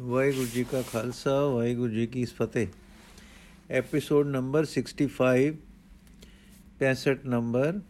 [0.00, 2.66] ਵਾਹਿਗੁਰੂ ਜੀ ਕਾ ਖਾਲਸਾ, ਵਾਹਿਗੁਰੂ ਜੀ ਕੀ ਫਤਿਹ।
[3.70, 5.54] Episode number 65
[6.78, 7.80] 65 number,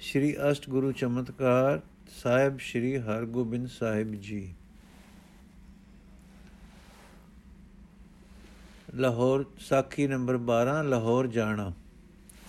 [0.00, 1.80] Shri Asht Guru Chamatkar
[2.22, 4.54] Sahib Shri Hargobind Sahib ji.
[8.94, 11.72] Lahore, ਸਾਖੀ ਨੰਬਰ 12 ਲਾਹੌਰ ਜਾਣਾ।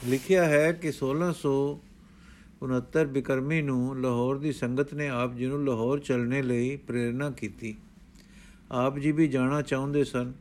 [0.05, 6.42] ਲਿਖਿਆ ਹੈ ਕਿ 1669 ਬਿਕਰਮੀ ਨੂੰ ਲਾਹੌਰ ਦੀ ਸੰਗਤ ਨੇ ਆਪ ਜੀ ਨੂੰ ਲਾਹੌਰ ਚੱਲਣੇ
[6.42, 7.76] ਲਈ ਪ੍ਰੇਰਣਾ ਕੀਤੀ।
[8.71, 10.33] ਆਪ ਜੀ ਵੀ ਜਾਣਾ ਚਾਹੁੰਦੇ ਸਨ।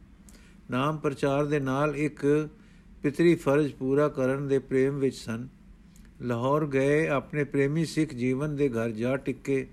[0.71, 2.49] ਨਾਮ ਪ੍ਰਚਾਰ ਦੇ ਨਾਲ ਇੱਕ
[3.03, 5.49] ਪਿਤਰੀ ਫਰਜ਼ ਪੂਰਾ ਕਰਨ ਦੇ ਪ੍ਰੇਮ ਵਿੱਚ ਸਨ।
[6.23, 9.69] ਲਾਹੌਰ ਗਏ, ਆਪਣੇ ਪ੍ਰੇਮੀ ਸਿੱਖ ਜੀਵਨ ਦੇ ਘਰ ਜਾ ਟਿੱਕੇ।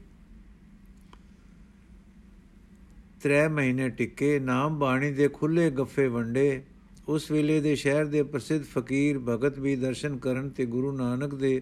[3.24, 6.64] ਤਰੇ ਮਹੀਨੇ ਟਿੱਕੇ, ਨਾਮ ਬਾਣੀ ਦੇ ਖੁੱਲੇ ਗੱਫੇ ਵੰਡੇ।
[7.08, 11.62] ਉਸ ਵੇਲੇ ਦੇ ਸ਼ਹਿਰ ਦੇ ਪ੍ਰਸਿੱਧ ਫਕੀਰ ਭਗਤ ਵੀ ਦਰਸ਼ਨ ਕਰਨ ਤੇ ਗੁਰੂ ਨਾਨਕ ਦੇ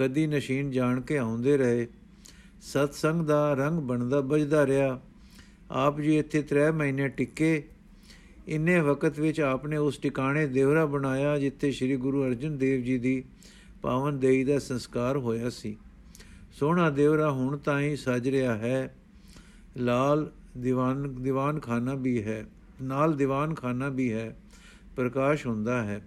[0.00, 1.88] ਗੱਦੀ ਨਸ਼ੀਨ ਜਾਣ ਕੇ ਆਉਂਦੇ ਰਹੇ।
[2.62, 5.00] ਸਤ ਸੰਗ ਦਾ ਰੰਗ ਬਣਦਾ ਬਜਦਾ ਰਿਹਾ।
[5.70, 7.62] ਆਪ ਜੀ ਇੱਥੇ 3 ਮਹੀਨੇ ਟਿੱਕੇ।
[8.48, 13.24] ਇੰਨੇ ਵਕਤ ਵਿੱਚ ਆਪਨੇ ਉਸ ਟਿਕਾਣੇ ਦੇਵਰਾ ਬਣਾਇਆ ਜਿੱਥੇ ਸ੍ਰੀ ਗੁਰੂ ਅਰਜਨ ਦੇਵ ਜੀ ਦੀ
[13.82, 15.76] ਪਾਵਨ ਦੇਈ ਦਾ ਸੰਸਕਾਰ ਹੋਇਆ ਸੀ।
[16.52, 18.94] ਸੋਹਣਾ ਦੇਵਰਾ ਹੁਣ ਤਾਂ ਹੀ ਸਜ ਰਿਹਾ ਹੈ।
[19.76, 22.46] ਲਾਲ ਦੀਵਾਨ ਦੀਵਾਨ ਖਾਨਾ ਵੀ ਹੈ।
[22.82, 24.36] ਨਾਲ ਦੀਵਾਨ ਖਾਨਾ ਵੀ ਹੈ।
[24.96, 26.06] ਪ੍ਰਕਾਸ਼ ਹੁੰਦਾ ਹੈ।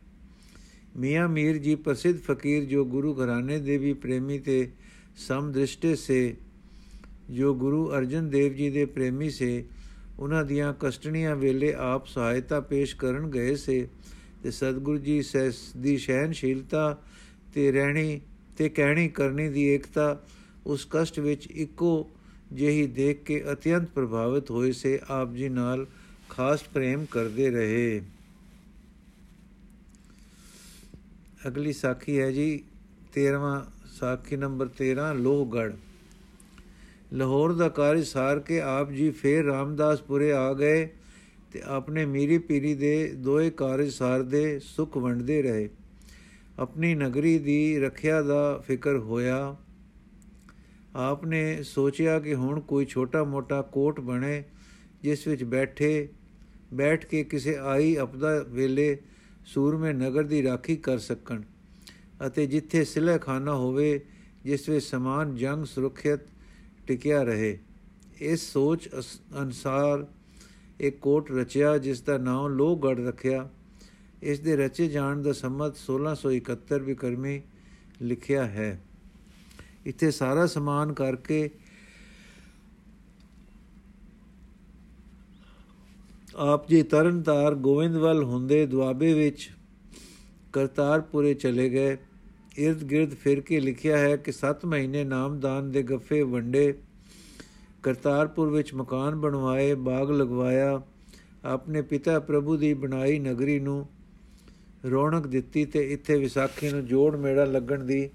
[0.98, 4.72] ਮੀਆਂ ਮੀਰ ਜੀ ਪ੍ਰਸਿੱਧ ਫਕੀਰ ਜੋ ਗੁਰੂ ਘਰਾਣੇ ਦੇ ਵੀ ਪ੍ਰੇਮੀ ਤੇ
[5.18, 6.36] ਸਮਦ੍ਰਿਸ਼ਟੇ ਸੇ
[7.32, 9.66] ਜੋ ਗੁਰੂ ਅਰਜਨ ਦੇਵ ਜੀ ਦੇ ਪ੍ਰੇਮੀ ਸੇ,
[10.20, 13.88] ਉਹਨਾਂ ਦੀਆਂ ਕਸ਼ਟਣੀਆਂ ਵੇਲੇ ਆਪ ਸਹਾਇਤਾ ਪੇਸ਼ ਕਰਨ ਗਏ ਸੇ
[14.44, 15.24] ਤੇ ਸਤਿਗੁਰੂ ਜੀ
[15.78, 17.02] ਦੀ ਸ਼ਹਿਨਸ਼ੀਲਤਾ
[17.54, 18.22] ਤੇ ਰਹਿਣੀ
[18.58, 20.22] ਤੇ ਕਹਿਣੀ ਕਰਨੀ ਦੀ ਏਕਤਾ
[20.66, 22.10] ਉਸ ਕਸ਼ਟ ਵਿੱਚ ਇੱਕੋ
[22.54, 25.88] ਜਿਹੀ ਦੇਖ ਕੇ ਅਤਿਅੰਤ ਪ੍ਰਭਾਵਿਤ ਹੋਏ ਸੇ, ਆਪ ਜੀ ਨਾਲ
[26.30, 28.02] ਖਾਸ ਪ੍ਰੇਮ ਕਰਦੇ ਰਹੇ।
[31.48, 32.64] ਅਗਲੀ ਸਾਖੀ ਹੈ ਜੀ
[33.16, 33.62] 13ਵਾਂ
[34.00, 35.74] ਸਾਖੀ ਨੰਬਰ 13 ਲੋਹਗੜ
[37.14, 40.89] ਲਾਹੌਰ ਦਾ ਕਾਰਜ ਸਾਰ ਕੇ ਆਪ ਜੀ ਫੇਰ ਰਾਮਦਾਸਪੁਰੇ ਆ ਗਏ
[41.52, 45.69] ਤੇ ਆਪਣੇ ਮੀਰੀ ਪੀਰੀ ਦੇ ਦੋਏ ਕਾਰਜ ਸਾਰ ਦੇ ਸੁਖ ਵੰਡਦੇ ਰਹੇ।
[46.59, 49.56] ਆਪਣੀ ਨਗਰੀ ਦੀ ਰੱਖਿਆ ਦਾ ਫਿਕਰ ਹੋਇਆ।
[50.96, 54.44] ਆਪਨੇ ਸੋਚਿਆ ਕਿ ਹੁਣ ਕੋਈ ਛੋਟਾ-ਮੋਟਾ ਕੋਟ ਬਣੇ
[55.03, 56.09] ਜਿਸ ਵਿੱਚ ਬੈਠੇ,
[56.73, 58.97] ਬੈਠ ਕੇ ਕਿਸੇ ਆਈ ਅਪਦਾ ਵੇਲੇ
[59.46, 61.41] ਸੂਰਮੇ ਨਗਰ ਦੀ ਰਾਖੀ ਕਰ ਸਕਣ
[62.28, 64.02] ਅਤੇ ਜਿੱਥੇ ਸਿਲਹ ਖਾਨਾ ਹੋਵੇ,
[64.44, 66.19] ਜਿਸ ਵਿੱਚ ਸਮਾਨ, ਜੰਗ, ਸੁਰੱਖਿਅਤ
[66.88, 67.60] ਟਿਕਿਆ ਰਹੇ।
[68.20, 68.90] ਇਸ ਸੋਚ
[69.42, 70.08] ਅਨਸਾਰ
[70.80, 73.50] ਇੱਕ ਕੋਟ ਰਚਿਆ, ਜਿਸ ਦਾ ਨਾਮ ਲੋਹਗੜ ਰੱਖਿਆ।
[74.24, 77.42] ਇਸ ਦੇ ਰਚੇ ਜਾਣ ਦਾ ਸੰਮਤ 1671 ਵਿਕਰਮੀ
[78.02, 78.82] ਲਿਖਿਆ ਹੈ।
[79.86, 81.50] ਇੱਥੇ ਸਾਰਾ ਸਮਾਨ ਕਰਕੇ
[86.36, 89.50] ਆਪ ਜੀ ਤਰਨਤਾਰ ਗੋਵਿੰਦਵਲ ਹੁੰਦੇ ਦੁਆਬੇ ਵਿੱਚ
[90.54, 91.98] ਕਰਤਾਰਪੁਰੇ ਚਲੇ ਗਏ।
[92.58, 96.74] ਇਰਦ ਗਿਰਦ ਫਿਰ ਕੇ ਲਿਖਿਆ ਹੈ ਕਿ 7 ਮਹੀਨੇ ਨਾਮਦਾਨ ਦੇ ਗੱਫੇ ਵੰਡੇ,
[97.84, 100.81] ਕਰਤਾਰਪੁਰ ਵਿੱਚ ਮਕਾਨ ਬਣਵਾਏ, ਬਾਗ ਲਗਵਾਇਆ,
[101.46, 103.86] ਆਪਣੇ ਪਿਤਾ ਪ੍ਰਭੂ ਦੀ ਬਣਾਈ ਨਗਰੀ ਨੂੰ
[104.91, 108.09] ਰੌਣਕ ਦਿੱਤੀ ਤੇ ਇੱਥੇ ਵਿਸਾਖੀ ਨੂੰ ਜੋੜ ਮੇੜਾ ਲੱਗਣ ਦੀ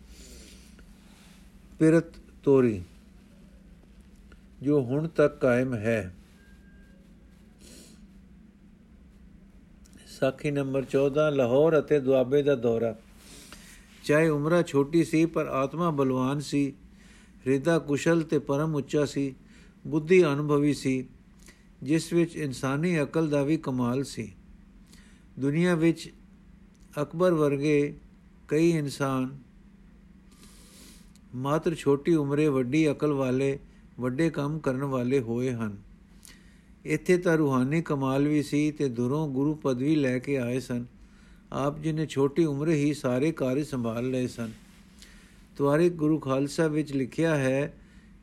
[1.78, 2.12] ਪਿਰਤ
[2.43, 2.81] ਤੋਰੀ,
[4.62, 6.15] ਜੋ ਹੁਣ ਤੱਕ ਕਾਇਮ ਹੈ।
[10.20, 12.94] ਸਾਖੀ ਨੰਬਰ 14 ਲਾਹੌਰ ਅਤੇ ਦੁਆਬੇ ਦਾ ਦੌਰਾ।
[14.08, 16.72] ਚਾਹੇ ਉਮਰਾ ਛੋਟੀ ਸੀ, ਪਰ ਆਤਮਾ ਬਲਵਾਨ ਸੀ।
[17.46, 19.34] ਹਿਰਦਾ ਕੁਸ਼ਲ ਤੇ ਪਰਮ ਉੱਚਾ ਸੀ।
[19.86, 21.08] ਬੁੱਧੀ ਅਨੁਭਵੀ ਸੀ,
[21.82, 24.32] ਜਿਸ ਵਿੱਚ ਇਨਸਾਨੀ ਅਕਲ ਦਾ ਵੀ ਕਮਾਲ ਸੀ।
[25.38, 26.12] ਦੁਨੀਆ ਵਿੱਚ
[27.02, 27.94] ਅਕਬਰ ਵਰਗੇ
[28.48, 29.38] ਕਈ ਇਨਸਾਨ
[31.34, 33.58] ਮਾਤਰ ਛੋਟੀ ਉਮਰੇ ਵੱਡੀ ਅਕਲ ਵਾਲੇ,
[34.00, 35.76] ਵੱਡੇ ਕੰਮ ਕਰਨ ਵਾਲੇ ਹੋਏ ਹਨ।
[36.84, 40.97] ਇੱਥੇ ਤਾਂ ਰੂਹਾਨੀ ਕਮਾਲ ਵੀ ਸੀ ਤੇ ਦੁਰੋਂ ਗੁਰੂ ਪਦਵੀ ਲੈ ਕੇ ਆਏ ਸਨ।
[41.53, 44.50] ਆਪ ਜੀ ਨੇ ਛੋਟੀ ਉਮਰੇ ਹੀ ਸਾਰੇ ਕਾਰਜ ਸੰਭਾਲ ਲਏ ਸਨ।
[45.56, 47.75] ਤੁਆਰੇ ਗੁਰੂ ਖਾਲਸਾ ਵਿੱਚ ਲਿਖਿਆ ਹੈ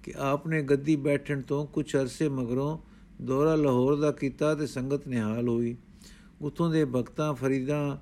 [0.03, 2.77] ਕਿ ਆਪ ਨੇ ਗੱਦੀ ਬੈਠਣ ਤੋਂ ਕੁਝ ਅਰਸੇ ਮਗਰੋਂ
[3.21, 5.75] ਦੌਰਾ ਲਾਹੌਰ ਦਾ ਕੀਤਾ ਤੇ ਸੰਗਤ ਨਿਹਾਲ ਹੋਈ।
[6.41, 7.97] ਉਥੋਂ ਦੇ ਭਗਤਾਂ, ਫਰੀਦਾਂ,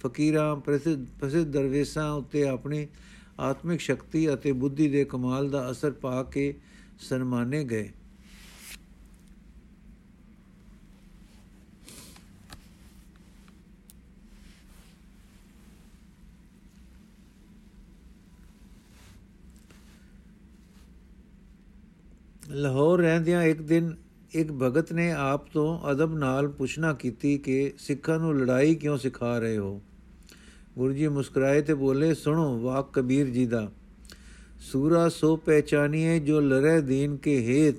[0.00, 2.86] ਫਕੀਰਾਂ, ਪ੍ਰਸਿੱਧ ਪ੍ਰਸਿੱਧ ਦਰਵੇਸ਼ਾਂ ਉੱਤੇ ਆਪਣੀ
[3.40, 6.54] ਆਤਮਿਕ ਸ਼ਕਤੀ ਅਤੇ ਬੁੱਧੀ ਦੇ ਕਮਾਲ ਦਾ ਅਸਰ ਪਾ ਕੇ
[6.98, 7.90] ਸਨਮਾਨੇ ਗਏ।
[22.56, 23.96] ਲਾਹੌਰ ਰਹਿੰਦਿਆਂ ਇੱਕ ਦਿਨ
[24.32, 29.38] ਇੱਕ ਭਗਤ ਨੇ ਆਪ ਤੋਂ ਅਦਬ ਨਾਲ ਪੁੱਛਣਾ ਕੀਤੀ ਕਿ ਸਿੱਖਾਂ ਨੂੰ ਲੜਾਈ ਕਿਉਂ ਸਿਖਾ
[29.38, 29.82] ਰਹੇ ਹੋ?
[30.78, 33.72] ਗੁਰੂ ਜੀ ਮੁਸਕਰਾਏ ਤੇ ਬੋਲੇ, ਸੁਣੋ ਵਾਕ ਕਬੀਰ ਜੀ ਦਾ।
[34.60, 37.74] ਸੂਰਾ ਸੋ ਪਹਿਚਾਨੀਏ ਜੋ ਲਰੇ ਦੀਨ ਕੇ ਹੇਤ।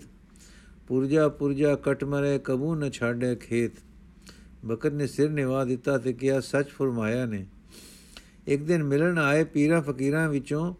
[0.87, 3.71] ਪੁਰਜਾ ਪੁਰਜਾ ਕਟ ਮਰੇ, ਕਬੂ ਨ ਛਾੜੇ ਖੇਤ।
[4.65, 7.45] ਬਕਰ ਨੇ ਸਿਰ ਨਿਵਾ ਦਿੱਤਾ ਤੇ ਕਿਹਾ, ਸੱਚ ਫਰਮਾਇਆ ਨੇ।
[8.47, 10.75] ਇੱਕ ਦਿਨ ਮਿਲਣ ਆਏ ਪੀਰਾਂ ਫਕੀਰਾਂ ਵਿੱਚੋਂ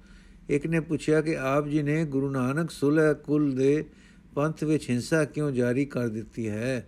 [0.49, 3.85] ਇੱਕ ਨੇ ਪੁੱਛਿਆ ਕਿ ਆਪ ਜੀ ਨੇ ਗੁਰੂ ਨਾਨਕ ਸੁਲਹ ਕੁਲ ਦੇ
[4.35, 6.87] ਪੰਥ ਵਿੱਚ ਹਿੰਸਾ ਕਿਉਂ ਜਾਰੀ ਕਰ ਦਿੱਤੀ ਹੈ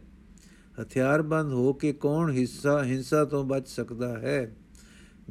[0.83, 4.57] ਹਥਿਆਰਬੰਦ ਹੋ ਕੇ ਕੌਣ ਹਿੱਸਾ ਹਿੰਸਾ ਤੋਂ ਬਚ ਸਕਦਾ ਹੈ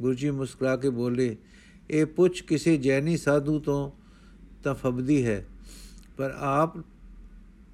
[0.00, 1.36] ਗੁਰੂ ਜੀ ਮੁਸਕਰਾ ਕੇ ਬੋਲੇ
[1.90, 3.90] ਇਹ ਪੁੱਛ ਕਿਸੇ ਜੈਨੀ ਸਾਧੂ ਤੋਂ
[4.62, 5.46] ਤਾਂ ਫਬਦੀ ਹੈ
[6.16, 6.78] ਪਰ ਆਪ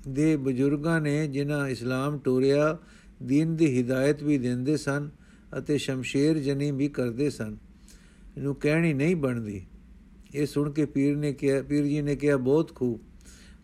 [0.08, 2.78] ਦੇ ਬਜ਼ੁਰਗਾਂ ਨੇ ਜਿਨ੍ਹਾਂ ਇਸਲਾਮ ਟੋਰਿਆ
[3.22, 5.10] دین ਦੀ ਹਿਦਾਇਤ ਵੀ ਦਿੰਦੇ ਸਨ
[5.58, 7.56] ਅਤੇ ਸ਼ਮਸ਼ੇਰ ਜਨੀ ਵੀ ਕਰਦੇ ਸਨ
[8.36, 9.66] ਇਹਨੂੰ ਕਹਿਣੀ ਨਹੀਂ ਬਣਦੀ
[10.35, 12.99] ਇਹ ਸੁਣ ਕੇ ਪੀਰ ਨੇ ਕਿਹਾ, ਪੀਰ ਜੀ ਨੇ ਕਿਹਾ, ਬਹੁਤ ਖੂਬ।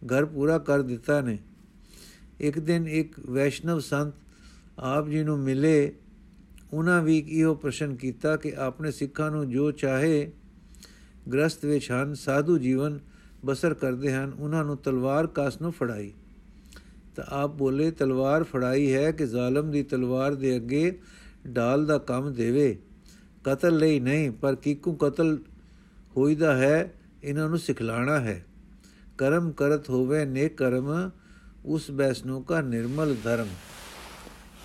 [0.06, 1.38] ਘਰ ਪੂਰਾ ਕਰ ਦਿੱਤਾ ਨੇ।
[2.40, 4.14] ਇੱਕ ਦਿਨ ਇੱਕ ਵੈਸ਼ਨਵ ਸੰਤ
[4.80, 5.94] ਆਪ ਜੀ ਨੂੰ ਮਿਲੇ।
[6.74, 10.32] ਉਹਨਾਂ ਵੀ ਇਹੋ ਪ੍ਰਸ਼ਨ ਕੀਤਾ ਕਿ ਆਪਣੇ ਸਿੱਖਾਂ ਨੂੰ ਜੋ ਚਾਹੇ
[11.34, 13.00] ਗ੍ਰਸਤ ਵਿੱਚ ਹਨ, ਸਾਧੂ ਜੀਵਨ
[13.46, 16.12] ਬਸਰ ਕਰਦੇ ਹਨ। ਉਹਨਾਂ ਨੂੰ ਤਲਵਾਰ ਕਾਸ ਨੂੰ ਫੜਾਈ।
[17.16, 21.00] ਤਾਂ ਆਪ ਬੋਲੇ, ਤਲਵਾਰ ਫੜਾਈ ਹੈ ਕਿ ਜ਼ਾਲਮ ਦੀ ਤਲਵਾਰ ਦੇ ਅੱਗੇ
[21.56, 22.78] ਢਾਲ ਦਾ ਕੰਮ ਦੇਵੇ।
[23.44, 25.38] ਕਤਲ ਲਈ ਨਹੀਂ, ਪਰ ਕਿਕੂ ਕਤਲ
[26.18, 26.94] ਹੋਈਦਾ ਹੈ,
[27.24, 28.44] ਇਹਨਾਂ ਨੂੰ ਸਿਖਲਾਣਾ ਹੈ।
[29.18, 31.10] ਕਰਮ ਕਰਤ ਹੋਵੇ ਨੇਕ ਕਰਮ,
[31.66, 33.48] ਉਸ ਬੈਸਨੋ ਕਾ ਨਿਰਮਲ ਧਰਮ।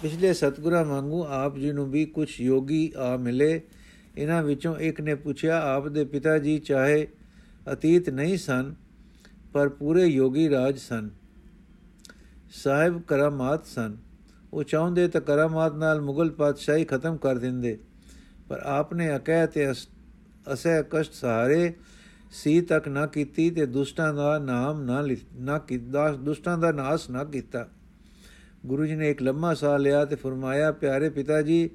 [0.02, 3.60] ਪਿਛਲੇ ਸਤਗੁਰਾਂ ਵਾਂਗੂ ਆਪ ਜੀ ਨੂੰ ਵੀ ਕੁਝ ਯੋਗੀ ਆ ਮਿਲੇ।
[4.16, 7.06] ਇਹਨਾਂ ਵਿੱਚੋਂ ਇੱਕ ਨੇ ਪੁੱਛਿਆ, ਆਪ ਦੇ ਪਿਤਾ ਜੀ ਚਾਹੇ
[7.72, 8.74] ਅਤੀਤ ਨਹੀਂ ਸਨ,
[9.52, 11.10] ਪਰ ਪੂਰੇ ਯੋਗੀ ਰਾਜ ਸਨ।
[12.54, 13.96] ਸਾਹਿਬ ਕਰਾਮਾਤ ਸਨ।
[14.52, 17.78] ਉਹ ਚਾਹੁੰਦੇ ਤਾਂ ਕਰਾਮਾਤ ਨਾਲ ਮੁਗਲ ਪਾਤਸ਼ਾਹੀ ਖਤਮ ਕਰ ਦਿੰਦੇ,
[18.48, 19.70] ਪਰ ਆਪਨੇ ਅਕਹਿ ਤੇ
[20.52, 21.72] ਅਸਹਿ ਕਸ਼ਟ ਸਹਾਰੇ
[22.32, 27.24] ਸੀ ਤੱਕ ਨਾ ਕੀਤੀ ਤੇ ਦੁਸ਼ਟਾਂ ਦਾ ਨਾਮ ਨਾ ਨਾ ਕੀਤਾ ਦੁਸ਼ਟਾਂ ਦਾ ਨਾਸ ਨਾ
[27.24, 27.68] ਕੀਤਾ।
[28.66, 31.70] ਗੁਰੂ ਜੀ ਨੇ ਇੱਕ ਲੰਮਾ ਸਾਹ ਲਿਆ ਤੇ ਫਰਮਾਇਆ, ਪਿਆਰੇ ਪਿਤਾ ਜੀ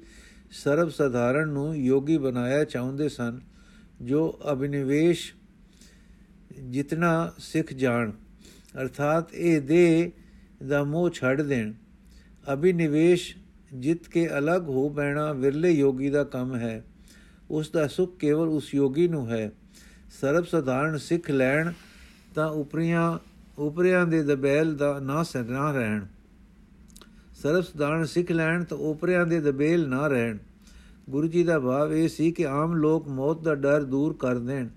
[0.50, 3.40] ਸਰਬ ਸਧਾਰਨ ਨੂੰ ਯੋਗੀ ਬਣਾਇਆ ਚਾਹੁੰਦੇ ਸਨ,
[4.02, 5.34] ਜੋ ਅਬਿਨਿਵੇਸ਼
[6.62, 8.10] ਜਿਤਨਾ ਸਿੱਖ ਜਾਣ।
[8.80, 10.12] ਅਰਥਾਤ ਇਹ ਦੇ
[10.68, 11.72] ਦਾ ਮੋਹ ਛੱਡ ਦੇਣ।
[12.52, 13.36] ਅਬਿਨਿਵੇਸ਼
[13.74, 16.84] ਜਿੱਤ ਕੇ ਅਲੱਗ ਹੋ ਬੈਣਾ ਵਿਰਲੇ ਯੋਗੀ ਦਾ ਕੰਮ ਹੈ।
[17.52, 19.52] ਉਸ ਦਾ ਸੁਖ ਕੇਵਲ ਉਸ ਯੋਗੀ ਨੂੰ ਹੈ।
[20.20, 21.72] ਸਰਬ ਸਧਾਰਨ ਸਿੱਖ ਲੈਣ
[22.34, 23.18] ਤਾਂ ਉਪਰੀਆਂ
[23.58, 26.06] ਉਪਰਿਆਂ ਦੇ ਦਬੇਲ ਦਾ ਨਾ ਸਗਣਾ ਰਹਿਣ।
[27.42, 30.38] ਸਰਬ ਸਧਾਰਨ ਸਿੱਖ ਲੈਣ ਤਾਂ ਉਪਰਿਆਂ ਦੇ ਦਬੇਲ ਨਾ ਰਹਿਣ।
[31.10, 34.68] ਗੁਰੂ ਜੀ ਦਾ ਭਾਵ ਇਹ ਸੀ ਕਿ ਆਮ ਲੋਕ ਮੌਤ ਦਾ ਡਰ ਦੂਰ ਕਰ ਦੇਣ।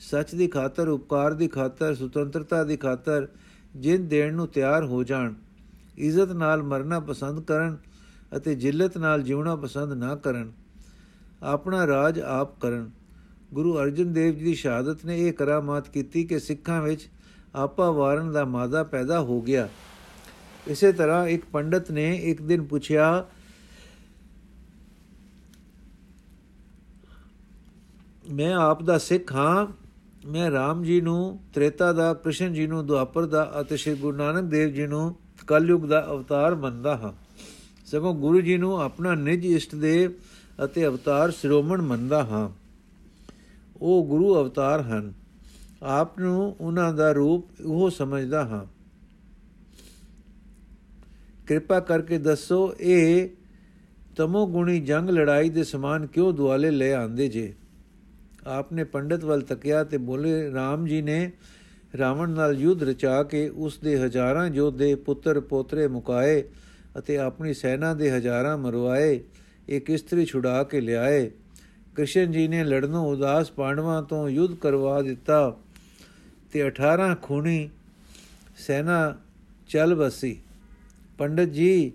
[0.00, 3.28] ਸੱਚ ਦੀ ਖਾਤਰ, ਉਪਕਾਰ ਦੀ ਖਾਤਰ, ਸੁਤੰਤਰਤਾ ਦੀ ਖਾਤਰ
[3.76, 5.34] ਜਿੰਦ ਦੇਣ ਨੂੰ ਤਿਆਰ ਹੋ ਜਾਣ।
[5.98, 7.76] ਇੱਜ਼ਤ ਨਾਲ ਮਰਨਾ ਪਸੰਦ ਕਰਨ
[8.36, 10.52] ਅਤੇ ਜਿੱਲਤ ਨਾਲ ਜਿਉਣਾ ਪਸੰਦ ਨਾ ਕਰਨ।
[11.42, 12.90] ਆਪਣਾ ਰਾਜ ਆਪ ਕਰਨ।
[13.54, 17.08] ਗੁਰੂ ਅਰਜਨ ਦੇਵ ਜੀ ਦੀ ਸ਼ਹਾਦਤ ਨੇ ਇਹ ਕਰਾਮਾਤ ਕੀਤੀ ਕਿ ਸਿੱਖਾਂ ਵਿੱਚ
[17.54, 19.68] ਆਪਾ ਵਾਰਨ ਦਾ ਮਾਦਾ ਪੈਦਾ ਹੋ ਗਿਆ।
[20.66, 23.26] ਇਸੇ ਤਰ੍ਹਾਂ ਇੱਕ ਪੰਡਤ ਨੇ ਇੱਕ ਦਿਨ ਪੁੱਛਿਆ,
[28.32, 29.66] ਮੈਂ ਆਪ ਦਾ ਸਿੱਖ ਹਾਂ।
[30.28, 34.44] ਮੈਂ RAM ਜੀ ਨੂੰ, ਤ੍ਰੇਤਾ ਦਾ, ਕ੍ਰਿਸ਼ਨ ਜੀ ਨੂੰ, ਦੁਆਪਰ ਦਾ ਅਤੇ ਸ੍ਰੀ ਗੁਰੂ ਨਾਨਕ
[34.44, 35.14] ਦੇਵ ਜੀ ਨੂੰ
[35.46, 37.12] ਕਲਯੁਗ ਦਾ ਅਵਤਾਰ ਮੰਨਦਾ ਹਾਂ।
[37.86, 40.12] ਸਗੋਂ ਗੁਰੂ ਜੀ ਨੂੰ ਆਪਣਾ ਨਿਜ ਇਸ਼ਟ ਦੇਵ
[40.64, 42.50] ਅਤੇ ਅਵਤਾਰ ਸਿਰੋਮਣ ਮੰਨਦਾ ਹਾਂ।
[43.76, 45.12] ਉਹ ਗੁਰੂ ਅਵਤਾਰ ਹਨ।
[45.82, 48.66] ਆਪ ਨੂੰ ਉਹਨਾਂ ਦਾ ਰੂਪ ਉਹ ਸਮਝਦਾ ਹਾਂ।
[51.46, 53.28] ਕਿਰਪਾ ਕਰਕੇ ਦੱਸੋ, ਇਹ
[54.16, 57.54] ਤਮੋ ਗੁਣੀ ਜੰਗ ਲੜਾਈ ਦੇ ਸਮਾਨ ਕਿਉਂ ਦੁਆਲੇ ਲੈ ਆਂਦੇ ਜੇ?
[58.46, 61.32] ਆਪਨੇ ਪੰਡਤ ਵੱਲ ਤੱਕਿਆ ਤੇ ਬੋਲੇ RAM ਜੀ ਨੇ
[61.98, 66.44] ਰਾਵਣ ਨਾਲ ਯੁੱਧ ਰਚਾ ਕੇ ਉਸ ਦੇ ਹਜ਼ਾਰਾਂ ਯੋਧੇ ਪੁੱਤਰ ਪੋਤਰੇ ਮੁਕਾਏ
[66.98, 69.20] ਅਤੇ ਆਪਣੀ ਸੈਨਾ ਦੇ ਹਜ਼ਾਰਾਂ ਮਰਵਾਏ।
[69.70, 71.30] ਇੱਕ ਇਸਤਰੀ ਛੁਡਾ ਕੇ ਲਿਆਏ?
[71.96, 75.56] ਕ੍ਰਿਸ਼ਨ ਜੀ ਨੇ ਲੜਨੋਂ ਉਦਾਸ ਪਾਂਡਵਾਂ ਤੋਂ ਯੁੱਧ ਕਰਵਾ ਦਿੱਤਾ
[76.52, 77.68] ਤੇ 18 ਖੂਨੀ
[78.56, 79.16] ਸੈਨਾ
[79.68, 80.36] ਚਲ ਬਸੀ
[81.18, 81.92] ਪੰਡਤ ਜੀ,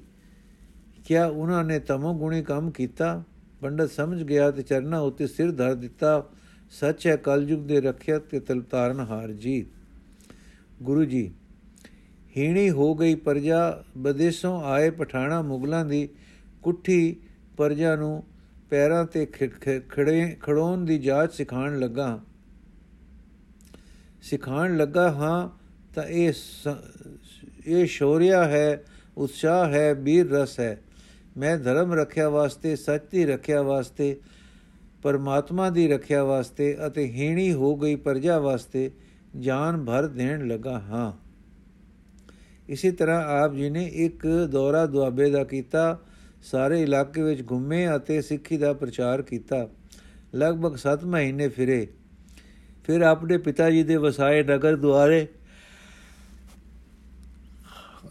[1.05, 3.23] ਕਿਆ ਉਹਨਾਂ ਨੇ ਤਮੋ ਗੁਣੀ ਕੰਮ ਕੀਤਾ?
[3.61, 6.23] ਪੰਡਤ ਸਮਝ ਗਿਆ ਤੇ ਚਰਨਾ ਉੱਤੇ ਸਿਰ ਧਰ ਦਿੱਤਾ।
[6.71, 9.65] ਸੱਚ ਹੈ, ਕਲਯੁਗ ਦੇ ਰੱਖਿਆ ਤੇ ਤਲਤਾਰਨ ਹਾਰ ਜੀ
[10.83, 11.31] ਗੁਰੂ ਜੀ,
[12.37, 16.07] ਹੀਣੀ ਹੋ ਗਈ ਪਰਜਾ ਬਦੇਸੋਂ ਆਏ ਪਠਾਣਾ ਮੁਗਲਾਂ ਦੀ
[16.63, 17.15] ਕੁੱਠੀ
[17.57, 18.23] ਪਰਜਾ ਨੂੰ
[18.69, 19.25] ਪੈਰਾਂ ਤੇ
[19.89, 22.19] ਖੜੇ ਖੜੋਣ ਦੀ ਜਾਚ ਸਿਖਾਉਣ ਲੱਗਾ।
[24.21, 25.49] ਸਿਖਾਉਣ ਲੱਗਾ ਹਾਂ
[25.95, 26.33] ਤਾਂ ਇਹ
[27.65, 28.83] ਇਹ ਸ਼ੌਰਿਆ ਹੈ,
[29.17, 30.81] ਉਤਸ਼ਾਹ ਹੈ ਵੀਰ ਰਸ ਹੈ।
[31.37, 34.19] ਮੈਂ ਧਰਮ ਰੱਖਿਆ ਵਾਸਤੇ, ਸੱਚ ਦੀ ਰੱਖਿਆ ਵਾਸਤੇ,
[35.03, 38.91] ਪਰਮਾਤਮਾ ਦੀ ਰੱਖਿਆ ਵਾਸਤੇ ਅਤੇ ਹੀਣੀ ਹੋ ਗਈ ਪਰਜਾ ਵਾਸਤੇ
[39.39, 41.11] ਜਾਨ ਭਰ ਦੇਣ ਲੱਗਾ ਹਾਂ।
[42.69, 45.99] ਇਸੇ ਤਰ੍ਹਾਂ ਆਪ ਜੀ ਨੇ ਇੱਕ ਦੌਰਾ ਦੁਆਬੇ ਦਾ ਕੀਤਾ।
[46.45, 49.67] ਸਾਰੇ ਇਲਾਕੇ ਵਿੱਚ ਘੁੰਮੇ ਅਤੇ ਸਿੱਖੀ ਦਾ ਪ੍ਰਚਾਰ ਕੀਤਾ।
[50.35, 51.87] ਲਗਭਗ 7 ਮਹੀਨੇ ਫਿਰੇ।
[52.83, 55.27] ਫਿਰ ਆਪਣੇ ਪਿਤਾ ਜੀ ਦੇ ਵਸਾਏ ਨਗਰ ਦੁਆਰੇ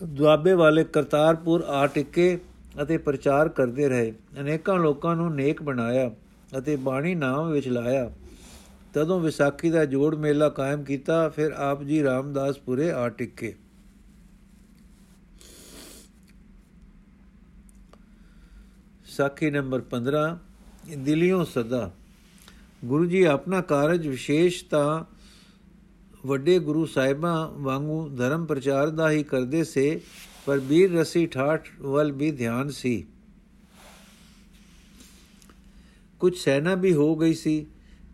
[0.03, 2.39] ਦੁਆਬੇ ਵਾਲੇ ਕਰਤਾਰਪੁਰ ਆ ਟਿੱਕੇ
[2.83, 6.11] ਅਤੇ ਪ੍ਰਚਾਰ ਕਰਦੇ ਰਹੇ। ਅਨੇਕਾਂ ਲੋਕਾਂ ਨੂੰ ਨੇਕ ਬਣਾਇਆ
[6.59, 8.11] ਅਤੇ ਬਾਣੀ ਨਾਮ ਵਿੱਚ ਲਾਇਆ।
[8.95, 13.55] ਤਦੋਂ ਵਿਸਾਖੀ ਦਾ ਜੋੜ ਮੇਲਾ ਕਾਇਮ ਕੀਤਾ। ਫਿਰ ਆਪ ਜੀ ਰਾਮਦਾਸਪੁਰੇ ਆ ਟਿੱਕੇ।
[19.17, 20.39] ਸਾਖੀ ਨੰਬਰ 15
[20.99, 21.91] ਦਿਲਿਓਂ ਸਦਾ।
[22.85, 25.05] ਗੁਰੂ ਜੀ, ਆਪਣਾ ਕਾਰਜ ਵਿਸ਼ੇਸ਼ ਤਾਂ
[26.27, 30.01] ਵੱਡੇ ਗੁਰੂ ਸਾਹਿਬਾਂ ਵਾਂਗੂ ਧਰਮ ਪ੍ਰਚਾਰ ਦਾ ਹੀ ਕਰਦੇ ਸੇ,
[30.47, 33.07] ਪਰ ਵੀਰ ਰਸੀ ਠਾਠ ਵੱਲ ਵੀ ਧਿਆਨ ਸੀ।
[36.21, 37.67] ਕੁਝ ਸੈਨਾ ਵੀ ਹੋ ਗਈ ਸੀ,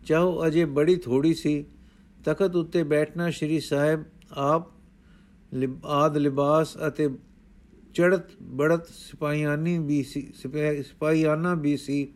[0.05, 1.65] ਚਾਹੋ ਅਜੇ ਬੜੀ ਥੋੜੀ ਸੀ।
[2.25, 4.69] ਤਖਤ ਉੱਤੇ ਬੈਠਣਾ ਸ਼੍ਰੀ ਸਾਹਿਬ ਆਪ
[5.85, 7.09] ਆਦ ਲਿਬਾਸ ਅਤੇ
[7.93, 12.07] ਚੜਤ ਬੜਤ ਸਿਪਾਹੀਆਨੀ ਵੀ ਸੀ ਸਿਪਾਹੀਆਨਾ ਵੀ ਸੀ।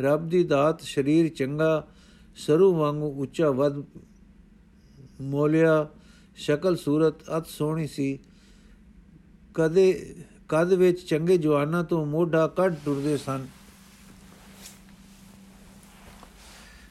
[0.00, 1.88] ਰੱਬ ਦੀ ਦਾਤ ਸਰੀਰ ਚੰਗਾ
[2.36, 3.82] ਸਰੂ ਵਾਂਗੂ ਉੱਚਾ ਵਦ
[5.20, 5.88] ਮੋਲਿਆ,
[6.36, 8.18] ਸ਼ਕਲ ਸੂਰਤ ਅਤ ਸੋਹਣੀ ਸੀ।
[9.54, 10.14] ਕਦੇ,
[10.48, 13.46] ਕਦ ਵਿੱਚ ਚੰਗੇ ਜਵਾਨਾਂ ਤੋਂ ਮੋਢਾ ਕੱਢ ਟੁਰਦੇ ਸਨ।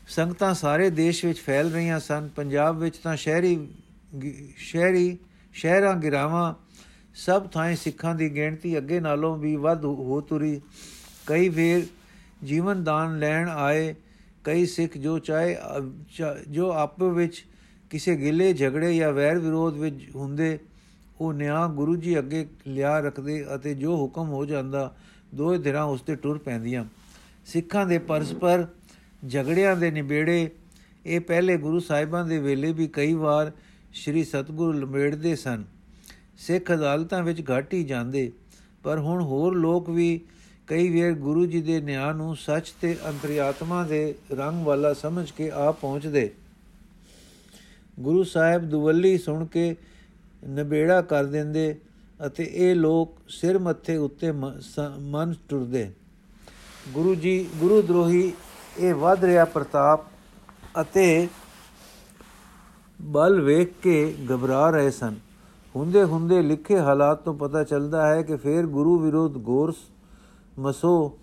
[0.07, 3.67] ਸੰਗਤਾਂ ਸਾਰੇ ਦੇਸ਼ ਵਿੱਚ ਫੈਲ ਰਹੀਆਂ ਸਨ। ਪੰਜਾਬ ਵਿੱਚ ਤਾਂ ਸ਼ਹਿਰੀ
[4.57, 5.17] ਸ਼ਹਿਰੀ,
[5.53, 6.53] ਸ਼ਹਿਰਾਂ, ਗਿਰਾਵਾਂ
[7.15, 10.61] ਸਭ ਥਾਂ ਸਿੱਖਾਂ ਦੀ ਗਿਣਤੀ ਅੱਗੇ ਨਾਲੋਂ ਵੀ ਵੱਧ ਹੋ ਤੁਰੀ।
[11.25, 11.83] ਕਈ ਵੇਰ
[12.43, 13.95] ਜੀਵਨ ਦਾਨ ਲੈਣ ਆਏ।
[14.43, 15.57] ਕਈ ਸਿੱਖ ਜੋ ਚਾਹੇ
[16.49, 17.45] ਜੋ ਆਪੋ ਵਿੱਚ
[17.89, 20.57] ਕਿਸੇ ਗਿਲੇ, ਝਗੜੇ ਜਾਂ ਵੈਰ ਵਿਰੋਧ ਵਿੱਚ ਹੁੰਦੇ,
[21.21, 24.95] ਉਹ ਨਿਆਂ ਗੁਰੂ ਜੀ ਅੱਗੇ ਲਿਆ ਰੱਖਦੇ ਅਤੇ ਜੋ ਹੁਕਮ ਹੋ ਜਾਂਦਾ
[25.35, 26.85] ਦੋਏ ਧਿਰਾਂ ਉਸ ਤੇ ਟੁਰ ਪੈਂਦੀਆਂ।
[27.45, 28.65] ਸਿੱਖਾਂ ਦੇ ਪਰਸਪਰ
[29.27, 30.49] ਝਗੜਿਆਂ ਦੇ ਨਿਬੇੜੇ।
[31.05, 33.51] ਇਹ ਪਹਿਲੇ ਗੁਰੂ ਸਾਹਿਬਾਂ ਦੇ ਵੇਲੇ ਵੀ ਕਈ ਵਾਰ
[33.93, 35.63] ਸ੍ਰੀ ਸਤਗੁਰੂ ਲਮੇੜਦੇ ਸਨ।
[36.37, 38.31] ਸਿੱਖ ਅਦਾਲਤਾਂ ਵਿੱਚ ਘਟ ਹੀ ਜਾਂਦੇ।
[38.83, 40.19] ਪਰ ਹੁਣ ਹੋਰ ਲੋਕ ਵੀ
[40.67, 45.49] ਕਈ ਵੇਰ ਗੁਰੂ ਜੀ ਦੇ ਨਿਆਂ ਨੂੰ ਸੱਚ ਤੇ ਅੰਤਰਿਆਤਮਾ ਦੇ ਰੰਗ ਵਾਲਾ ਸਮਝ ਕੇ
[45.51, 46.29] ਆ ਪਹੁੰਚਦੇ।
[47.99, 49.75] ਗੁਰੂ ਸਾਹਿਬ ਦੁਵੱਲੀ ਸੁਣ ਕੇ
[50.49, 51.75] ਨਬੇੜਾ ਕਰ ਦਿੰਦੇ
[52.19, 55.89] ਅਤੇ ਇਹ ਲੋਕ ਸਿਰ ਮੱਥੇ ਉੱਤੇ ਮਨ ਟੁਰਦੇ।
[56.89, 58.31] ਗੁਰੂ ਜੀ, ਗੁਰੂ ਦਰੋਹੀ,
[58.77, 60.05] ਇਹ ਵੱਧ ਰਿਹਾ ਪ੍ਰਤਾਪ
[60.81, 61.27] ਅਤੇ
[62.99, 65.15] ਬਲ ਵੇਖ ਕੇ ਘਬਰਾ ਰਹੇ ਸਨ।
[65.75, 69.73] ਹੁੰਦੇ ਹੁੰਦੇ ਲਿਖੇ ਹਾਲਾਤ ਤੋਂ ਪਤਾ ਚੱਲਦਾ ਹੈ ਕਿ ਫੇਰ ਗੁਰੂ ਵਿਰੋਧ ਗੌਰ
[70.59, 71.17] ਮਸੋ,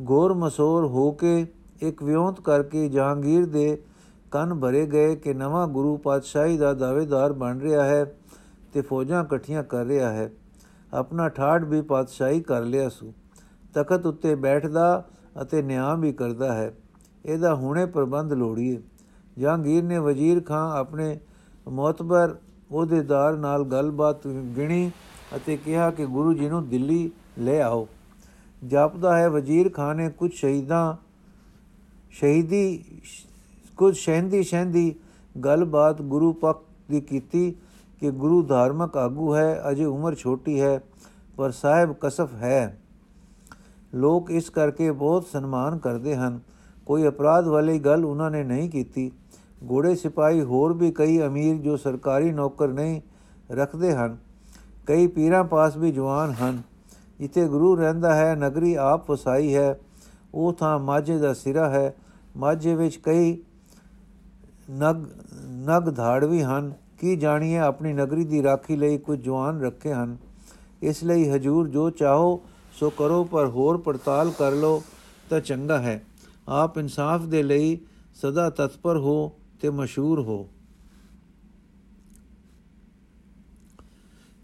[0.00, 1.46] ਗੌਰ ਮਸੋਰ ਹੋ ਕੇ
[1.80, 3.82] ਇੱਕ ਵਿਉਂਤ ਕਰਕੇ ਜਹਾਂਗੀਰ ਦੇ
[4.30, 8.14] ਕੰਨ ਭਰੇ ਗਏ ਕਿ ਨਵਾਂ ਗੁਰੂ ਪਾਤਸ਼ਾਹੀ ਦਾ ਦਾਅਵੇਦਾਰ ਬਣ ਰਿਹਾ ਹੈ
[8.72, 10.32] ਤੇ ਫੌਜਾਂ ਇਕੱਠੀਆਂ ਕਰ ਰਿਹਾ ਹੈ।
[10.94, 13.12] ਆਪਣਾ ਠਾੜ ਵੀ ਪਾਤਸ਼ਾਹੀ ਕਰ ਲਿਆ ਸੂ।
[13.74, 15.04] ਤਖਤ ਉੱਤੇ ਬੈਠਦਾ
[15.42, 16.76] ਅਤੇ ਨਿਆਂ ਵੀ ਕਰਦਾ ਹੈ।
[17.24, 18.82] ਇਹਦਾ ਹੁਣੇ ਪ੍ਰਬੰਧ ਲੋੜੀਏ।
[19.38, 21.20] ਜਹਾਂਗੀਰ ਨੇ ਵਜ਼ੀਰ ਖਾਨ ਆਪਣੇ
[21.68, 22.36] ਮੌਤਬਰ
[22.72, 24.90] ਉਹਦੇਦਾਰ ਨਾਲ ਗੱਲਬਾਤ ਗਿਣੀ
[25.36, 27.88] ਅਤੇ ਕਿਹਾ ਕਿ ਗੁਰੂ ਜੀ ਨੂੰ ਦਿੱਲੀ ਲੈ ਆਓ।
[28.66, 30.96] ਜਾਪਦਾ ਹੈ, ਵਜ਼ੀਰ ਖਾਨ ਨੇ ਕੁਝ ਸ਼ਹੀਦਾਂ,
[32.10, 32.84] ਸ਼ਹੀਦੀ,
[33.76, 34.94] ਕੁਝ ਸ਼ਹਿੰਦੀ ਸ਼ਹਿੰਦੀ
[35.44, 37.54] ਗੱਲਬਾਤ ਗੁਰੂ ਪੱਖ ਦੀ ਕੀਤੀ
[38.00, 40.80] ਕਿ ਗੁਰੂ ਧਾਰਮਿਕ ਆਗੂ ਹੈ, ਅਜੇ ਉਮਰ ਛੋਟੀ ਹੈ,
[41.36, 42.78] ਪਰ ਸਾਹਿਬ ਕਸਫ ਹੈ।
[43.94, 46.40] ਲੋਕ ਇਸ ਕਰਕੇ ਬਹੁਤ ਸਨਮਾਨ ਕਰਦੇ ਹਨ।
[46.86, 49.12] ਕੋਈ ਅਪਰਾਧ ਵਾਲੀ ਗੱਲ ਉਹਨਾਂ ਨੇ ਨਹੀਂ ਕੀਤੀ।
[49.70, 53.00] ਘੋੜੇ ਸਿਪਾਹੀ ਹੋਰ ਵੀ ਕਈ ਅਮੀਰ ਜੋ ਸਰਕਾਰੀ ਨੌਕਰ ਨਹੀਂ
[53.52, 54.16] ਰੱਖਦੇ ਹਨ,
[54.86, 56.62] ਕਈ ਪੀਰਾਂ ਪਾਸ ਵੀ ਜਵਾਨ ਹਨ।
[57.20, 59.78] ਜਿੱਥੇ ਗੁਰੂ ਰਹਿੰਦਾ ਹੈ, ਨਗਰੀ ਆਪ ਵਸਾਈ ਹੈ,
[60.34, 61.94] ਉਹ ਥਾਂ ਮਾਝੇ ਦਾ ਸਿਰਾ ਹੈ।
[62.36, 63.38] ਮਾਝੇ ਵਿੱਚ ਕਈ
[64.70, 65.04] ਨਗ
[65.68, 70.16] ਨਗ ਧਾੜ ਵੀ ਹਨ। ਕੀ ਜਾਣੀਏ, ਆਪਣੀ ਨਗਰੀ ਦੀ ਰਾਖੀ ਲਈ ਕੁਝ ਜਵਾਨ ਰੱਖੇ ਹਨ।
[70.82, 72.40] ਇਸ ਲਈ ਹਜੂਰ ਜੋ ਚਾਹੋ,
[72.72, 74.82] ਸੋ ਕਰੋ, ਪਰ ਹੋਰ ਪੜਤਾਲ ਕਰ ਲੋ
[75.30, 76.02] ਤਾਂ ਚੰਗਾ ਹੈ।
[76.48, 77.78] ਆਪ ਇਨਸਾਫ ਦੇ ਲਈ
[78.14, 80.48] ਸਦਾ ਤਤਪਰ ਹੋ ਤੇ ਮਸ਼ਹੂਰ ਹੋ।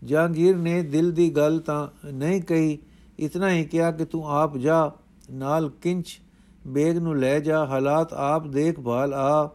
[0.05, 2.79] ਜਹਾਂਗੀਰ ਨੇ ਦਿਲ ਦੀ ਗੱਲ ਤਾਂ ਨਹੀਂ ਕਹੀ,
[3.19, 4.93] ਇਤਨਾ ਹੀ ਕਿਹਾ ਕਿ ਤੂੰ ਆਪ ਜਾ,
[5.31, 6.21] ਨਾਲ ਕਿੰਚ
[6.67, 9.51] ਬੇਗ ਨੂੰ ਲੈ ਜਾ, ਹਾਲਾਤ ਆਪ ਦੇਖਭਾਲ ਆ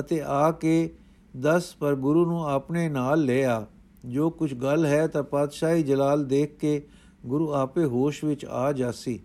[0.00, 0.94] ਅਤੇ ਆ ਕੇ
[1.40, 3.66] ਦਸ, ਪਰ ਗੁਰੂ ਨੂੰ ਆਪਣੇ ਨਾਲ ਲੈ ਆ।
[4.04, 6.86] ਜੋ ਕੁਝ ਗੱਲ ਹੈ ਤਾਂ ਪਾਤਸ਼ਾਹੀ ਜਲਾਲ ਦੇਖ ਕੇ
[7.26, 9.20] ਗੁਰੂ ਆਪੇ ਹੋਸ਼ ਵਿੱਚ ਆ ਜਾਸੀ।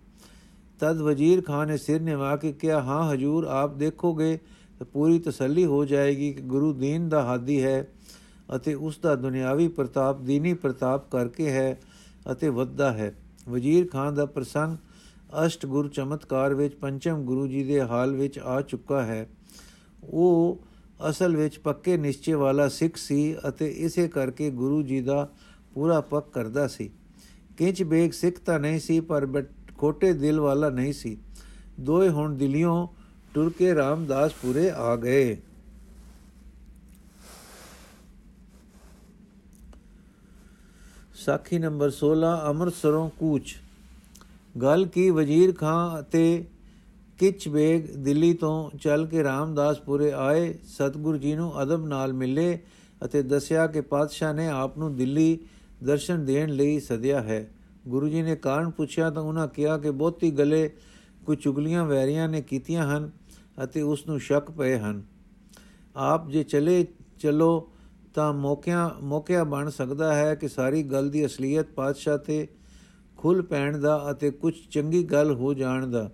[0.80, 4.40] ਤਦ ਵਜ਼ੀਰ ਖਾਨ ਨੇ ਸਿਰ ਨਿਵਾ ਕੇ ਕਿਹਾ, ਹਾਂ, ਹਜੂਰ, ਆਪ ਦੇਖੋਗੇ
[4.82, 7.88] ਤਾਂ ਪੂਰੀ ਤਸੱਲੀ ਹੋ ਜਾਏਗੀ ਕਿ ਗੁਰੂ ਦੀਨ ਦਾ ਹਾਦੀ ਹੈ
[8.56, 11.80] ਅਤੇ ਉਸ ਦਾ ਦੁਨਿਆਵੀ ਪ੍ਰਤਾਪ, ਦੀਨੀ ਪ੍ਰਤਾਪ ਕਰਕੇ ਹੈ
[12.32, 13.16] ਅਤੇ ਵੱਧਦਾ ਹੈ।
[13.50, 14.78] ਵਜ਼ੀਰ ਖਾਨ ਦਾ ਪ੍ਰਸੰਗ,
[15.46, 19.30] ਅਸ਼ਟ ਗੁਰ ਚਮਤਕਾਰ ਵਿੱਚ ਪੰਚਮ ਗੁਰੂ ਜੀ ਦੇ ਹਾਲ ਵਿੱਚ ਆ ਚੁੱਕਾ ਹੈ।
[20.04, 20.60] ਉਹ
[21.10, 25.30] ਅਸਲ ਵਿੱਚ ਪੱਕੇ ਨਿਸ਼ਚੇ ਵਾਲਾ ਸਿੱਖ ਸੀ ਅਤੇ ਇਸੇ ਕਰਕੇ ਗੁਰੂ ਜੀ ਦਾ
[25.74, 26.90] ਪੂਰਾ ਪੱਕ ਕਰਦਾ ਸੀ।
[27.58, 29.44] ਕਿੰਚ ਬੇਗ ਸਿੱਖ ਤਾਂ ਨਹੀਂ ਸੀ, ਪਰ
[29.78, 31.18] ਖੋਟੇ ਦਿਲ ਵਾਲਾ ਨਹੀਂ ਸੀ।
[31.80, 32.88] ਦੋਏ ਹੁਣ ਦਿਲਿਓਂ
[33.34, 35.38] ਟੁਰ ਕੇ ਰਾਮਦਾਸ ਪੂਰੇ ਆ ਗਏ।
[41.16, 43.56] ਸਾਖੀ ਨੰਬਰ 16 ਅੰਮ੍ਰਿਤਸਰੋਂ ਕੂਚ।
[44.62, 46.46] ਗੱਲ ਕੀ ਵਜ਼ੀਰ ਖਾਂ ਅਤੇ
[47.20, 52.60] ਕਿਚ ਬੇਗ ਦਿੱਲੀ ਤੋਂ ਚੱਲ ਕੇ ਰਾਮਦਾਸਪੁਰੇ ਆਏ। ਸਤਗੁਰੂ ਜੀ ਨੂੰ ਅਦਬ ਨਾਲ ਮਿਲੇ
[53.06, 55.40] ਅਤੇ ਦੱਸਿਆ ਕਿ ਪਾਤਸ਼ਾਹ ਨੇ ਆਪ ਨੂੰ ਦਿੱਲੀ
[55.84, 57.48] ਦਰਸ਼ਨ ਦੇਣ ਲਈ ਸੱਦਿਆ ਹੈ।
[57.88, 60.70] ਗੁਰੂ ਜੀ ਨੇ ਕਾਰਨ ਪੁੱਛਿਆ ਤਾਂ ਉਹਨਾਂ ਕਿਹਾ ਕਿ ਬਹੁਤੀ ਗਲੇ
[61.26, 63.21] ਕੁਝ ਚੁਗਲੀਆਂ ਵੈਰੀਆਂ ਨੇ ਕੀਤੀਆਂ ਹਨ।
[63.64, 65.04] ਅਤੇ ਉਸ ਨੂੰ ਸ਼ੱਕ ਪਏ ਹਨ।
[65.96, 66.88] ਆਪ ਜੇ ਚਲੇ
[67.20, 67.70] ਚਲੋ
[68.14, 72.48] ਤਾਂ ਮੌਕਿਆਂ, ਮੌਕਿਆ ਬਣ ਸਕਦਾ ਹੈ ਕਿ ਸਾਰੀ ਗੱਲ ਦੀ ਅਸਲੀਅਤ ਪਾਤਸ਼ਾਹ ਤੇ
[73.18, 76.10] ਖੁੱਲ ਪੈਣ ਦਾ ਅਤੇ ਕੁਝ ਚੰਗੀ ਗੱਲ ਹੋ ਜਾਣ ਦਾ।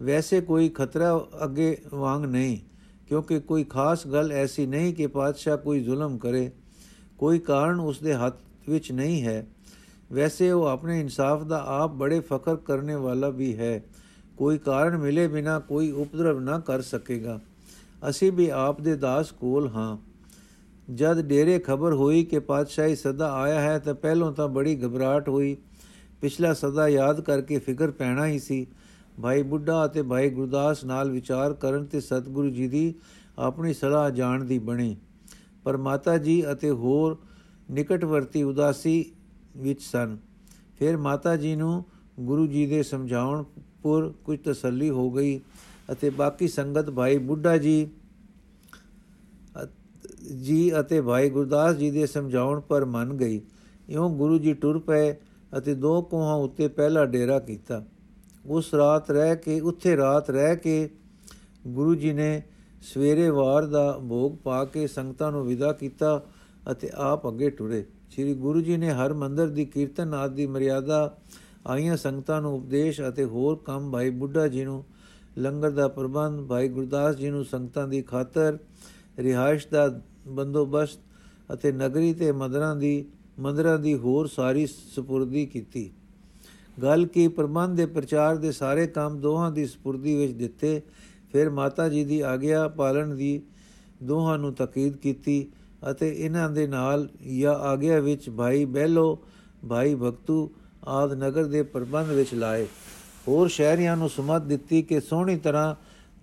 [0.00, 2.58] ਵੈਸੇ ਕੋਈ ਖਤਰਾ ਅੱਗੇ ਵਾਂਗ ਨਹੀਂ,
[3.06, 6.50] ਕਿਉਂਕਿ ਕੋਈ ਖਾਸ ਗੱਲ ਐਸੀ ਨਹੀਂ ਕਿ ਪਾਤਸ਼ਾਹ ਕੋਈ ਜ਼ੁਲਮ ਕਰੇ।
[7.18, 9.46] ਕੋਈ ਕਾਰਨ ਉਸ ਦੇ ਹੱਥ ਵਿੱਚ ਨਹੀਂ ਹੈ।
[10.12, 13.82] ਵੈਸੇ ਉਹ ਆਪਣੇ ਇਨਸਾਫ ਦਾ ਆਪ ਬੜੇ ਫਖਰ ਕਰਨੇ ਵਾਲਾ ਵੀ ਹੈ।
[14.42, 17.40] ਕੋਈ ਕਾਰਨ ਮਿਲੇ ਬਿਨਾ ਕੋਈ ਉਪਦਰਵ ਨਾ ਕਰ ਸਕੇਗਾ।
[18.08, 19.96] ਅਸੀਂ ਵੀ ਆਪ ਦੇ ਦਾਸ ਕੋਲ ਹਾਂ।
[20.94, 25.56] ਜਦ ਡੇਰੇ ਖਬਰ ਹੋਈ ਕਿ ਪਾਤਸ਼ਾਹੀ ਸਦਾ ਆਇਆ ਹੈ ਤਾਂ ਪਹਿਲੋਂ ਤਾਂ ਬੜੀ ਘਬਰਾਹਟ ਹੋਈ।
[26.20, 28.66] ਪਿਛਲਾ ਸਦਾ ਯਾਦ ਕਰਕੇ ਫਿਕਰ ਪੈਣਾ ਹੀ ਸੀ।
[29.22, 32.94] ਭਾਈ ਬੁੱਢਾ ਅਤੇ ਭਾਈ ਗੁਰਦਾਸ ਨਾਲ ਵਿਚਾਰ ਕਰਨ ਤੇ ਸਤਿਗੁਰੂ ਜੀ ਦੀ
[33.38, 34.96] ਆਪਣੀ ਸਲਾਹ ਜਾਣ ਦੀ ਬਣੀ।
[35.64, 37.18] ਪਰ ਮਾਤਾ ਜੀ ਅਤੇ ਹੋਰ
[37.70, 39.12] ਨਿਕਟਵਰਤੀ ਉਦਾਸੀ
[39.56, 40.16] ਵਿੱਚ ਸਨ।
[40.78, 41.84] ਫਿਰ ਮਾਤਾ ਜੀ ਨੂੰ
[42.20, 43.44] ਗੁਰੂ ਜੀ ਦੇ ਸਮਝਾਉਣ
[43.82, 45.40] ਪੁਰ ਕੁਝ ਤਸੱਲੀ ਹੋ ਗਈ
[45.92, 47.88] ਅਤੇ ਬਾਕੀ ਸੰਗਤ ਭਾਈ ਬੁੱਢਾ ਜੀ
[50.42, 53.40] ਜੀ ਅਤੇ ਭਾਈ ਗੁਰਦਾਸ ਜੀ ਦੇ ਸਮਝਾਉਣ ਪਰ ਮੰਨ ਗਈ।
[53.88, 55.14] ਇਉਂ ਗੁਰੂ ਜੀ ਟੁਰ ਪਏ
[55.58, 57.84] ਅਤੇ ਦੋ ਕੋਹਾਂ ਉੱਤੇ ਪਹਿਲਾ ਡੇਰਾ ਕੀਤਾ।
[58.46, 60.88] ਉਸ ਰਾਤ ਰਹਿ ਕੇ, ਉੱਥੇ ਰਾਤ ਰਹਿ ਕੇ
[61.66, 62.42] ਗੁਰੂ ਜੀ ਨੇ
[62.82, 66.22] ਸਵੇਰੇ ਵਾਰ ਦਾ ਭੋਗ ਪਾ ਕੇ ਸੰਗਤਾਂ ਨੂੰ ਵਿਦਾ ਕੀਤਾ
[66.70, 71.16] ਅਤੇ ਆਪ ਅੱਗੇ ਟੁਰੇ। ਸ੍ਰੀ ਗੁਰੂ ਜੀ ਨੇ ਹਰ ਮੰਦਰ ਦੀ ਕੀਰਤਨ ਆਦਿ ਦੀ ਮਰਿਆਦਾ
[71.66, 74.84] ਆਈਆਂ ਸੰਗਤਾਂ ਨੂੰ ਉਪਦੇਸ਼ ਅਤੇ ਹੋਰ ਕੰਮ ਭਾਈ ਬੁੱਢਾ ਜੀ ਨੂੰ
[75.38, 78.58] ਲੰਗਰ ਦਾ ਪ੍ਰਬੰਧ, ਭਾਈ ਗੁਰਦਾਸ ਜੀ ਨੂੰ ਸੰਗਤਾਂ ਦੀ ਖਾਤਰ
[79.18, 81.00] ਰਿਹਾਇਸ਼ ਦਾ ਬੰਦੋਬਸਤ
[81.52, 83.04] ਅਤੇ ਨਗਰੀ ਤੇ ਮੰਦਰਾਂ ਦੀ
[83.40, 85.90] ਮੰਦਰਾਂ ਦੀ ਹੋਰ ਸਾਰੀ ਸਪੁਰਦੀ ਕੀਤੀ।
[86.82, 90.80] ਗੱਲ ਕੀ ਪ੍ਰਬੰਧ ਦੇ ਪ੍ਰਚਾਰ ਦੇ ਸਾਰੇ ਕੰਮ ਦੋਹਾਂ ਦੀ ਸਪੁਰਦੀ ਵਿੱਚ ਦਿੱਤੇ।
[91.32, 93.40] ਫਿਰ ਮਾਤਾ ਜੀ ਦੀ ਆਗਿਆ ਪਾਲਣ ਦੀ
[94.02, 95.46] ਦੋਹਾਂ ਨੂੰ ਤਕੀਦ ਕੀਤੀ
[95.90, 99.18] ਅਤੇ ਇਹਨਾਂ ਦੇ ਨਾਲ ਜਾਂ ਆਗਿਆ ਵਿੱਚ ਭਾਈ ਬਹਿਲੋ,
[99.68, 100.50] ਭਾਈ ਭਗਤੂ
[100.88, 102.66] ਆਦ ਨਗਰ ਦੇ ਪ੍ਰਬੰਧ ਵਿੱਚ ਲਾਏ।
[103.28, 105.74] ਹੋਰ ਸ਼ਹਿਰੀਆਂ ਨੂੰ ਸਮਤ ਦਿੱਤੀ ਕਿ ਸੋਹਣੀ ਤਰ੍ਹਾਂ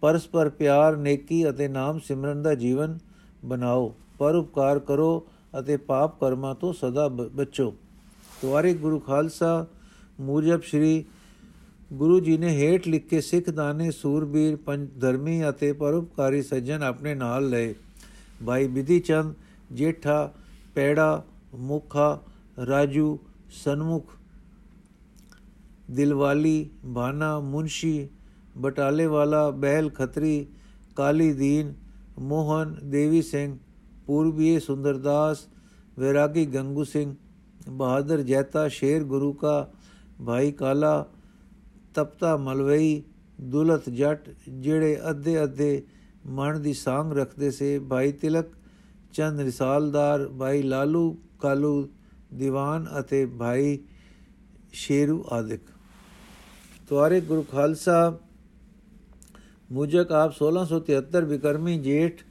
[0.02, 3.00] ਪਰਸਪਰ ਪਿਆਰ, ਨੇਕੀ ਅਤੇ ਨਾਮ ਸਿਮਰਨ ਦਾ ਜੀਵਨ
[3.46, 5.28] ਬਣਾਓ। ਪਰਉਪਕਾਰ ਕਰੋ
[5.60, 7.74] ਅਤੇ ਪਾਪ ਕਰਮਾਂ ਤੋਂ ਸਦਾ ਬਚੋ।
[8.42, 9.66] ਤੁਹਾਰੇ ਗੁਰੂ ਖਾਲਸਾ
[10.20, 11.06] ਮੂਜਬ ਸ਼੍ਰੀ
[11.94, 17.16] ਗੁਰੂ ਜੀ ਨੇ ਹੇਠ ਲਿਖ ਕੇ ਸਿੱਖ ਦਾਨੇ, ਸੂਰਬੀਰ, ਪੰਜ ਧਰਮੀ ਅਤੇ ਪਰਉਪਕਾਰੀ ਸੱਜਣ ਆਪਣੇ
[17.16, 17.76] ਨਾਲ ਲਏ।
[18.46, 19.34] ਭਾਈ ਬਿਧੀ ਚੰਦ,
[19.72, 20.32] ਜੇਠਾ,
[20.76, 21.24] ਪੈੜਾ,
[21.56, 22.20] ਮੁਖਾ,
[22.68, 23.20] ਰਾਜੂ,
[23.52, 24.12] ਸਨਮੁਖ
[25.90, 28.08] ਦਿਲਵਾਲੀ ਬਾਨਾ ਮੁੰਸ਼ੀ
[28.58, 30.46] ਬਟਾਲੇ ਵਾਲਾ ਬਹਿਲ ਖਤਰੀ
[30.96, 31.74] ਕਾਲੀ ਦੀਨ
[32.20, 33.58] ਮੋਹਨ ਦੇਵੀ ਸਿੰਘ
[34.08, 35.48] ਪੂਰਬੀਏ ਸੁੰਦਰਦਾਸ
[36.00, 37.14] ਵੈਰਾਗੀ ਗੰਗੂ ਸਿੰਘ
[37.70, 39.70] ਬਹਾਦਰ ਜੈਤਾ ਸ਼ੇਰ ਗੁਰੂ ਕਾ
[40.26, 41.06] ਭਾਈ ਕਾਲਾ
[41.96, 43.02] ਤਪਤਾ ਮਲਵਈ
[43.42, 45.82] ਦੁਲਤ ਜੱਟ ਜਿਹੜੇ ਅੱਧੇ ਅੱਧੇ
[46.28, 48.50] ਮਨ ਦੀ ਸਾਂਗ ਰੱਖਦੇ ਸੇ ਭਾਈ ਤਿਲਕ
[49.14, 51.88] ਚੰਦ ਰਿਸਾਲਦਾਰ ਭਾਈ ਲਾਲੂ ਕਾਲੂ
[52.34, 53.78] ਦੀਵਾਨ ਅਤੇ ਭਾਈ
[54.74, 55.62] ਸ਼ੇਰੂ ਆਦਿਕ
[56.90, 58.18] ਤੁਹਾਰੇ ਗੁਰੂ ਖਾਲਸਾ,
[59.72, 62.22] ਮੁਜਕ ਆਪ 1673 ਵਿਕਰਮੀ ਜੇਠ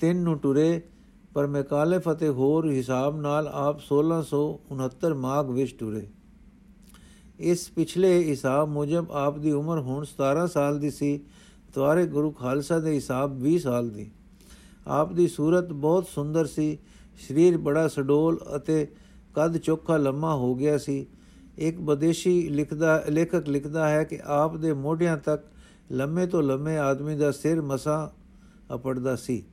[0.00, 0.82] ਤਿੰਨ ਨੂੰ ਟੁਰੇ,
[1.34, 6.06] ਪਰ ਮਕਾਲੇ ਫਤਿਹ ਹੋਰ ਹਿਸਾਬ ਨਾਲ ਆਪ 1669 ਮਾਗ ਵਿੱਚ ਟੁਰੇ।
[7.38, 11.20] ਇਸ ਪਿਛਲੇ ਹਿਸਾਬ ਮੁਜਬ ਆਪ ਦੀ ਉਮਰ ਹੁਣ 17 ਸਾਲ ਦੀ ਸੀ,
[11.74, 14.10] ਤੁਹਾਰੇ ਗੁਰੂ ਖਾਲਸਾ ਦੇ ਹਿਸਾਬ 20 ਸਾਲ ਦੀ।
[14.86, 16.78] ਆਪ ਦੀ ਸੂਰਤ ਬਹੁਤ ਸੁੰਦਰ ਸੀ,
[17.28, 18.88] ਸਰੀਰ ਬੜਾ ਸਡੋਲ ਅਤੇ
[19.34, 21.06] ਕੱਦ ਚੋਖਾ ਲੰਮਾ ਹੋ ਗਿਆ ਸੀ
[21.58, 25.44] ਇੱਕ ਵਿਦੇਸ਼ੀ ਲਿਖਦਾ ਲੇਖਕ ਲਿਖਦਾ ਹੈ ਕਿ ਆਪ ਦੇ ਮੋਢਿਆਂ ਤੱਕ
[25.92, 28.12] ਲੰਮੇ ਤੋਂ ਲੰਮੇ ਆਦਮੀ ਦਾ ਸਿਰ ਮਸਾ
[28.74, 29.44] ਅਪੜਦਾ ਸੀ।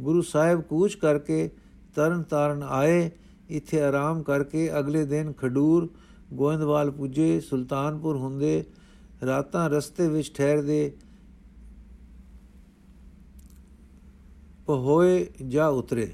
[0.00, 1.50] ਗੁਰੂ ਸਾਹਿਬ ਕੂਚ ਕਰਕੇ
[1.94, 3.10] ਤਰਨ ਤਾਰਨ ਆਏ,
[3.50, 5.88] ਇੱਥੇ ਆਰਾਮ ਕਰਕੇ ਅਗਲੇ ਦਿਨ ਖਡੂਰ,
[6.32, 8.64] ਗੋਇੰਦਵਾਲ ਪੁੱਜੇ, ਸੁਲਤਾਨਪੁਰ ਹੁੰਦੇ,
[9.26, 10.92] ਰਾਤਾਂ ਰਸਤੇ ਵਿੱਚ ਠਹਿਰਦੇ
[14.66, 16.12] ਪਹੋਏ ਜਾ ਉਤਰੇ।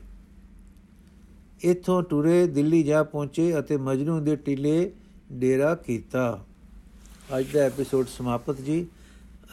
[1.64, 4.92] ਇਥੋਂ ਟੁਰੇ ਦਿੱਲੀ ਜਾ ਪਹੁੰਚੇ ਅਤੇ ਮਜਨੂ ਦੇ ਟਿਲੇ
[5.32, 6.44] ਡੇਰਾ ਕੀਤਾ।
[7.38, 8.86] ਅੱਜ ਦਾ ਐਪੀਸੋਡ ਸਮਾਪਤ ਜੀ।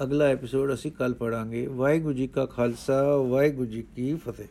[0.03, 4.47] ਅਗਲਾ ਐਪੀਸੋਡ ਅਸੀਂ ਕੱਲ ਪੜਾਂਗੇ ਵਾਹਿਗੁਰੂ ਜੀ ਕਾ ਖਾਲਸਾ, ਵਾਹਿਗੁਰੂ ਜੀ ਕੀ ਫਤਿਹ।